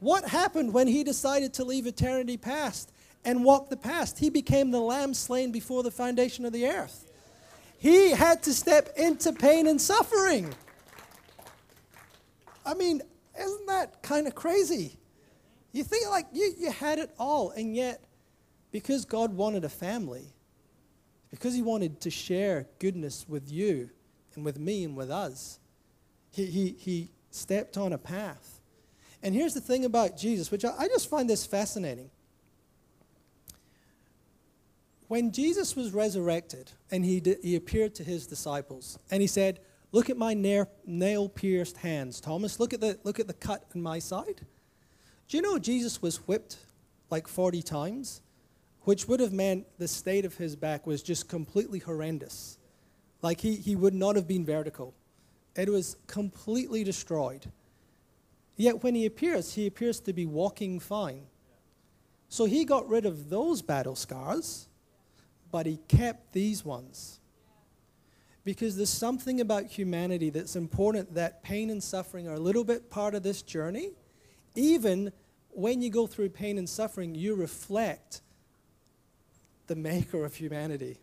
[0.00, 2.92] What happened when he decided to leave eternity past
[3.24, 4.18] and walk the past?
[4.18, 7.10] He became the lamb slain before the foundation of the earth.
[7.78, 10.54] He had to step into pain and suffering.
[12.64, 13.00] I mean,
[13.38, 14.98] isn't that kind of crazy?
[15.72, 18.02] You think like you, you had it all, and yet,
[18.72, 20.32] because God wanted a family,
[21.30, 23.90] because He wanted to share goodness with you
[24.34, 25.58] and with me and with us,
[26.36, 28.60] He, he, he stepped on a path.
[29.22, 32.10] And here's the thing about Jesus, which I, I just find this fascinating.
[35.08, 39.60] When Jesus was resurrected and he, he appeared to his disciples, and he said,
[39.92, 42.60] Look at my nail pierced hands, Thomas.
[42.60, 44.42] Look at, the, look at the cut in my side.
[45.28, 46.58] Do you know Jesus was whipped
[47.08, 48.20] like 40 times?
[48.82, 52.58] Which would have meant the state of his back was just completely horrendous.
[53.22, 54.92] Like he, he would not have been vertical,
[55.56, 57.50] it was completely destroyed.
[58.56, 61.26] Yet when he appears, he appears to be walking fine.
[62.28, 64.68] So he got rid of those battle scars,
[65.50, 67.20] but he kept these ones
[68.46, 72.88] because there's something about humanity that's important that pain and suffering are a little bit
[72.90, 73.90] part of this journey.
[74.54, 75.12] Even
[75.50, 78.20] when you go through pain and suffering, you reflect
[79.66, 81.00] the maker of humanity.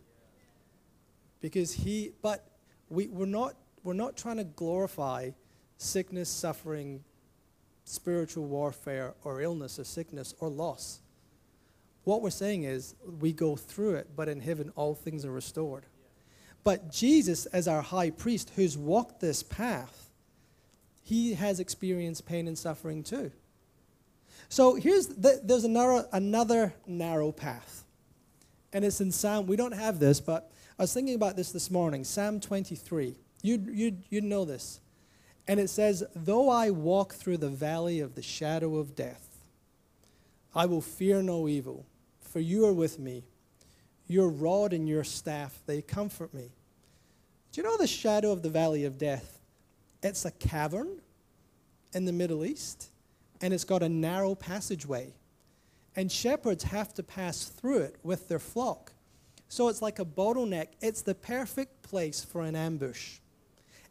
[1.42, 2.48] Because he, but
[2.88, 5.30] we, we're, not, we're not trying to glorify
[5.76, 7.04] sickness, suffering,
[7.84, 11.00] spiritual warfare, or illness, or sickness, or loss.
[12.04, 15.84] What we're saying is we go through it, but in heaven all things are restored.
[16.64, 20.10] But Jesus, as our high priest who's walked this path,
[21.02, 23.30] he has experienced pain and suffering too.
[24.48, 27.84] So here's the, there's another, another narrow path.
[28.72, 31.70] And it's in Psalm, we don't have this, but I was thinking about this this
[31.70, 32.02] morning.
[32.02, 33.14] Psalm 23.
[33.44, 34.80] You, you, you know this.
[35.46, 39.36] And it says, Though I walk through the valley of the shadow of death,
[40.54, 41.84] I will fear no evil,
[42.22, 43.24] for you are with me.
[44.06, 46.52] Your rod and your staff, they comfort me.
[47.52, 49.38] Do you know the shadow of the valley of death?
[50.02, 51.02] It's a cavern
[51.92, 52.88] in the Middle East,
[53.42, 55.12] and it's got a narrow passageway.
[55.94, 58.94] And shepherds have to pass through it with their flock.
[59.48, 60.68] So it's like a bottleneck.
[60.80, 63.18] It's the perfect place for an ambush.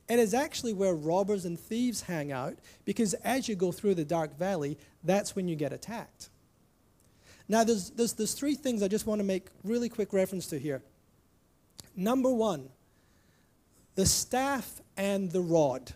[0.10, 4.04] It is actually where robbers and thieves hang out because as you go through the
[4.04, 6.30] dark valley, that's when you get attacked.
[7.48, 10.60] Now, there's, there's, there's three things I just want to make really quick reference to
[10.60, 10.82] here.
[11.96, 12.70] Number one,
[13.96, 15.94] the staff and the rod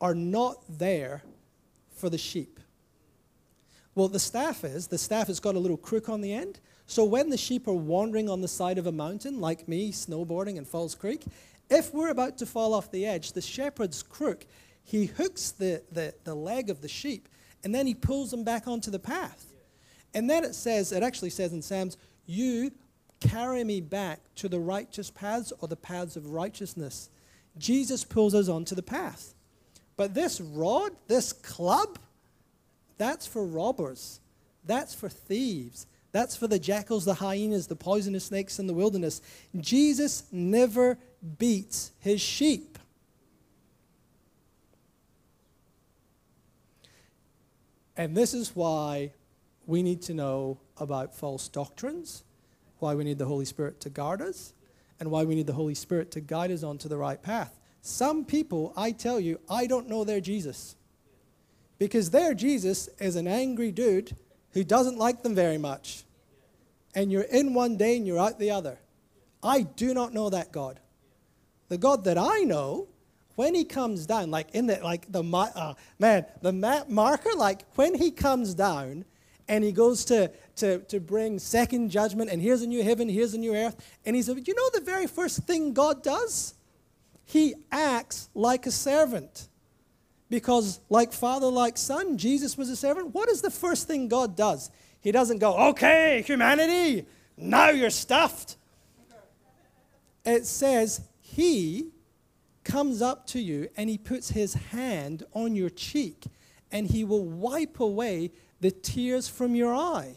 [0.00, 1.22] are not there
[1.96, 2.60] for the sheep.
[3.94, 6.58] Well, the staff is, the staff has got a little crook on the end.
[6.86, 10.56] So when the sheep are wandering on the side of a mountain, like me, snowboarding
[10.56, 11.24] in Falls Creek,
[11.70, 14.46] if we're about to fall off the edge, the shepherd's crook,
[14.82, 17.28] he hooks the, the, the leg of the sheep
[17.64, 19.52] and then he pulls them back onto the path.
[20.12, 21.96] And then it says, it actually says in Psalms,
[22.26, 22.70] you
[23.20, 27.08] carry me back to the righteous paths or the paths of righteousness.
[27.56, 29.34] Jesus pulls us onto the path.
[29.96, 31.98] But this rod, this club,
[32.98, 34.20] that's for robbers.
[34.64, 35.86] That's for thieves.
[36.12, 39.20] That's for the jackals, the hyenas, the poisonous snakes in the wilderness.
[39.56, 40.98] Jesus never
[41.38, 42.78] beats his sheep.
[47.96, 49.12] And this is why
[49.66, 52.24] we need to know about false doctrines,
[52.78, 54.52] why we need the Holy Spirit to guard us,
[55.00, 57.58] and why we need the Holy Spirit to guide us onto the right path.
[57.82, 60.76] Some people, I tell you, I don't know their Jesus.
[61.78, 64.16] Because their Jesus is an angry dude
[64.52, 66.04] who doesn't like them very much.
[66.94, 68.78] And you're in one day and you're out the other.
[69.42, 70.80] I do not know that God.
[71.68, 72.88] The God that I know,
[73.36, 77.64] when he comes down, like in the like the uh, man, the map marker, like
[77.74, 79.04] when he comes down
[79.48, 83.34] and he goes to, to, to bring second judgment, and here's a new heaven, here's
[83.34, 86.54] a new earth, and he's you know the very first thing God does?
[87.24, 89.48] He acts like a servant.
[90.30, 93.14] Because, like father, like son, Jesus was a servant.
[93.14, 94.70] What is the first thing God does?
[95.00, 97.06] He doesn't go, okay, humanity,
[97.36, 98.56] now you're stuffed.
[100.24, 101.02] It says,
[101.34, 101.90] He
[102.62, 106.26] comes up to you and He puts His hand on your cheek
[106.70, 108.30] and He will wipe away
[108.60, 110.14] the tears from your eye.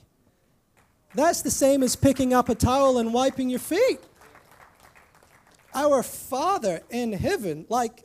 [1.16, 4.00] That's the same as picking up a towel and wiping your feet.
[5.74, 8.04] Our Father in heaven, like,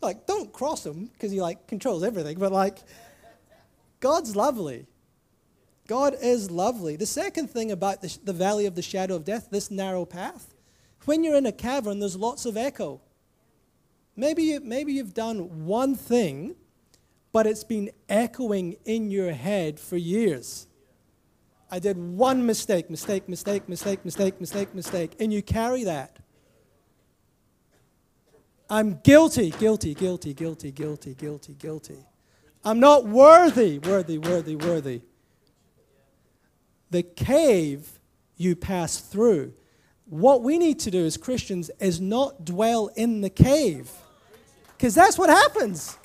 [0.00, 2.78] like don't cross him because he like controls everything, but like,
[4.00, 4.86] God's lovely.
[5.86, 6.96] God is lovely.
[6.96, 10.54] The second thing about the, the valley of the shadow of death, this narrow path,
[11.08, 13.00] when you're in a cavern, there's lots of echo.
[14.14, 16.54] Maybe, maybe you've done one thing,
[17.32, 20.66] but it's been echoing in your head for years.
[21.70, 26.18] I did one mistake, mistake, mistake, mistake, mistake, mistake, mistake, and you carry that.
[28.68, 32.04] I'm guilty, guilty, guilty, guilty, guilty, guilty, guilty.
[32.62, 35.00] I'm not worthy, worthy, worthy, worthy
[36.90, 37.98] the cave
[38.36, 39.52] you pass through.
[40.08, 43.90] What we need to do as Christians is not dwell in the cave,
[44.76, 45.96] because that's what happens.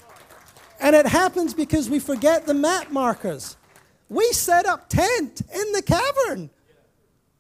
[0.79, 3.55] And it happens because we forget the map markers.
[4.09, 6.49] We set up tent in the cavern.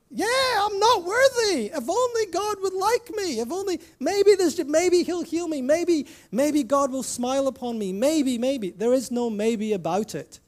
[0.09, 0.27] Yeah,
[0.61, 1.65] I'm not worthy.
[1.65, 3.39] If only God would like me.
[3.39, 5.61] If only maybe there's maybe he'll heal me.
[5.61, 7.91] Maybe maybe God will smile upon me.
[7.91, 10.39] Maybe maybe there is no maybe about it.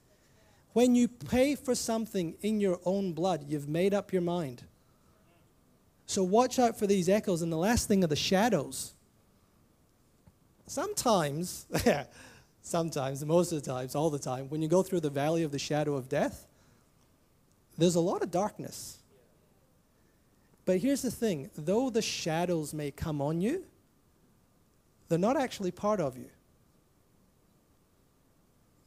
[0.74, 4.64] When you pay for something in your own blood, you've made up your mind.
[6.06, 7.42] So watch out for these echoes.
[7.42, 8.94] And the last thing are the shadows.
[10.68, 11.68] Sometimes,
[12.62, 15.52] sometimes, most of the times, all the time, when you go through the valley of
[15.52, 16.48] the shadow of death,
[17.78, 19.00] there's a lot of darkness.
[20.66, 23.64] But here's the thing though the shadows may come on you,
[25.10, 26.30] they're not actually part of you.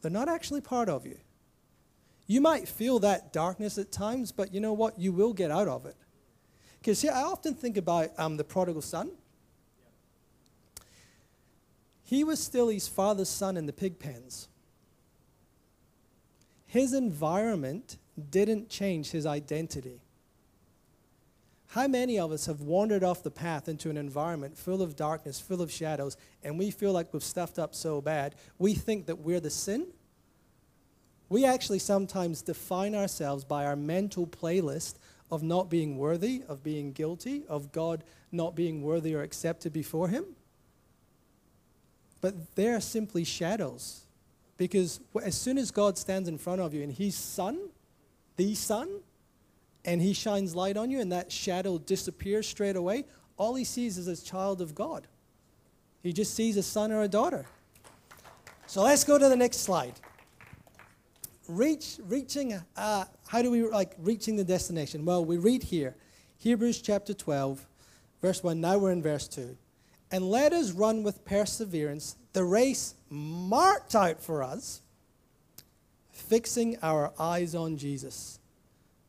[0.00, 1.18] They're not actually part of you.
[2.26, 4.98] You might feel that darkness at times, but you know what?
[4.98, 5.96] You will get out of it.
[6.80, 9.10] Because see, I often think about um, the prodigal son.
[12.04, 14.48] He was still his father's son in the pig pens.
[16.66, 17.98] His environment
[18.30, 20.00] didn't change his identity.
[21.68, 25.38] How many of us have wandered off the path into an environment full of darkness,
[25.38, 29.18] full of shadows, and we feel like we've stuffed up so bad, we think that
[29.18, 29.86] we're the sin
[31.28, 34.94] we actually sometimes define ourselves by our mental playlist
[35.30, 38.02] of not being worthy, of being guilty, of God
[38.32, 40.24] not being worthy or accepted before Him.
[42.20, 44.02] But they're simply shadows.
[44.56, 47.58] Because as soon as God stands in front of you and He's Son,
[48.36, 48.88] the Son,
[49.84, 53.04] and He shines light on you and that shadow disappears straight away,
[53.36, 55.06] all He sees is a child of God.
[56.02, 57.44] He just sees a son or a daughter.
[58.66, 59.94] So let's go to the next slide
[61.48, 65.04] reach, reaching, uh, how do we like reaching the destination?
[65.04, 65.96] Well, we read here,
[66.38, 67.66] Hebrews chapter 12,
[68.22, 68.60] verse 1.
[68.60, 69.56] Now we're in verse 2.
[70.10, 74.82] And let us run with perseverance the race marked out for us,
[76.12, 78.38] fixing our eyes on Jesus,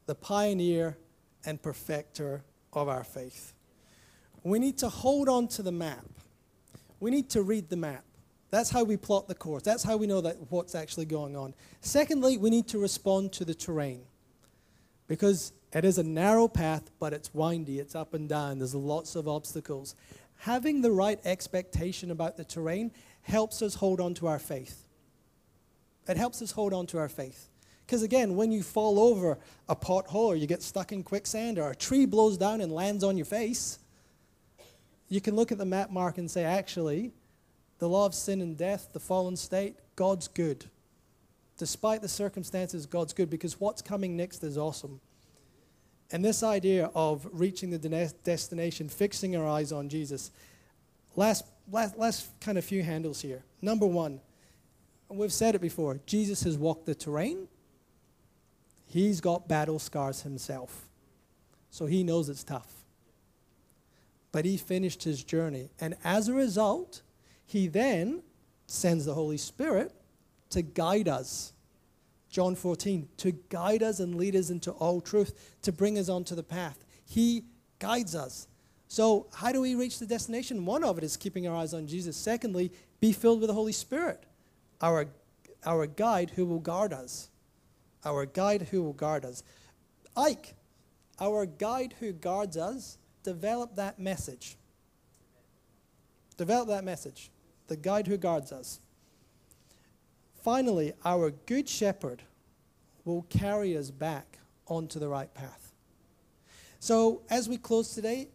[0.06, 0.98] the pioneer
[1.46, 3.54] and perfecter of our faith.
[4.44, 6.06] We need to hold on to the map.
[7.00, 8.04] We need to read the map.
[8.52, 9.64] That's how we plot the course.
[9.64, 11.54] That's how we know that what's actually going on.
[11.82, 14.02] Secondly, we need to respond to the terrain
[15.08, 19.16] because it is a narrow path, but it's windy, it's up and down, there's lots
[19.16, 19.96] of obstacles.
[20.38, 22.92] Having the right expectation about the terrain
[23.22, 24.88] helps us hold on to our faith.
[26.08, 27.50] It helps us hold on to our faith.
[27.86, 29.38] Because again, when you fall over
[29.68, 33.04] a pothole or you get stuck in quicksand or a tree blows down and lands
[33.04, 33.80] on your face,
[35.08, 37.12] you can look at the map mark and say, actually,
[37.80, 40.66] the law of sin and death, the fallen state, God's good.
[41.58, 45.02] Despite the circumstances, God's good because what's coming next is awesome.
[46.12, 50.32] And this idea of reaching the destination, fixing our eyes on Jesus.
[51.16, 53.44] Last, last, last kind of few handles here.
[53.62, 54.20] Number one,
[55.08, 57.48] we've said it before Jesus has walked the terrain,
[58.88, 60.88] he's got battle scars himself.
[61.70, 62.74] So he knows it's tough.
[64.32, 65.70] But he finished his journey.
[65.80, 67.02] And as a result,
[67.50, 68.22] he then
[68.68, 69.92] sends the Holy Spirit
[70.52, 71.52] to guide us.
[72.30, 76.36] John 14, to guide us and lead us into all truth, to bring us onto
[76.36, 76.86] the path.
[77.08, 77.46] He
[77.80, 78.48] guides us.
[78.88, 80.64] So, how do we reach the destination?
[80.64, 82.16] One of it is keeping our eyes on Jesus.
[82.16, 84.24] Secondly, be filled with the Holy Spirit,
[84.80, 85.08] our,
[85.66, 87.32] our guide who will guard us.
[88.06, 89.42] Our guide who will guard us.
[90.16, 90.54] Ike,
[91.20, 94.56] our guide who guards us, develop that message.
[96.38, 97.32] Develop that message.
[97.70, 98.80] The guide who guards us.
[100.44, 102.24] Finally, our good shepherd
[103.06, 105.72] will carry us back onto the right path.
[106.80, 108.30] So, as we close today,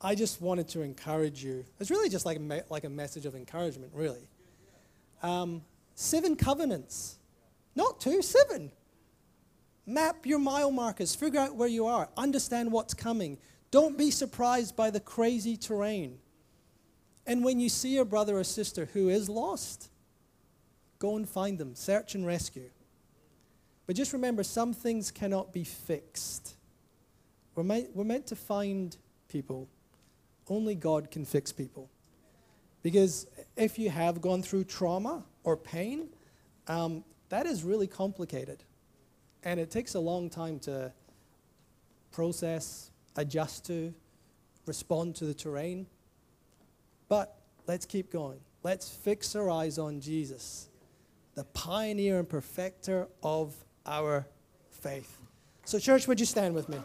[0.00, 1.64] I just wanted to encourage you.
[1.78, 4.28] It's really just like a, me- like a message of encouragement, really.
[5.22, 5.62] Um,
[5.94, 7.18] seven covenants,
[7.76, 8.72] not two, seven.
[9.86, 13.38] Map your mile markers, figure out where you are, understand what's coming.
[13.70, 16.18] Don't be surprised by the crazy terrain.
[17.26, 19.90] And when you see a brother or sister who is lost,
[20.98, 22.70] go and find them, search and rescue.
[23.86, 26.54] But just remember, some things cannot be fixed.
[27.54, 28.96] We're meant, we're meant to find
[29.28, 29.68] people.
[30.48, 31.90] Only God can fix people.
[32.82, 36.08] Because if you have gone through trauma or pain,
[36.68, 38.64] um, that is really complicated.
[39.44, 40.92] And it takes a long time to
[42.10, 43.94] process, adjust to,
[44.66, 45.86] respond to the terrain.
[47.12, 47.36] But
[47.66, 48.40] let's keep going.
[48.62, 50.70] Let's fix our eyes on Jesus,
[51.34, 53.54] the pioneer and perfecter of
[53.84, 54.26] our
[54.70, 55.18] faith.
[55.66, 56.78] So, church, would you stand with me?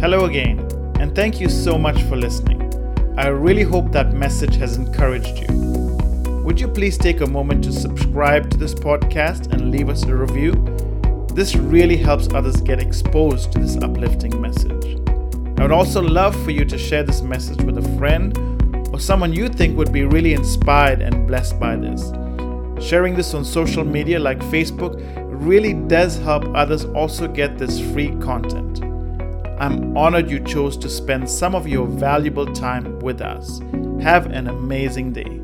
[0.00, 0.68] Hello again,
[0.98, 2.60] and thank you so much for listening.
[3.16, 5.54] I really hope that message has encouraged you.
[6.44, 10.16] Would you please take a moment to subscribe to this podcast and leave us a
[10.16, 10.54] review?
[11.34, 15.03] This really helps others get exposed to this uplifting message.
[15.56, 18.36] I would also love for you to share this message with a friend
[18.92, 22.12] or someone you think would be really inspired and blessed by this.
[22.84, 25.00] Sharing this on social media like Facebook
[25.44, 28.82] really does help others also get this free content.
[29.60, 33.60] I'm honored you chose to spend some of your valuable time with us.
[34.02, 35.40] Have an amazing day.